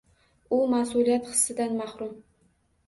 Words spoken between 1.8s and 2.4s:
mahrum.